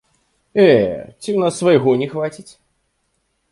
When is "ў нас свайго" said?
0.63-1.91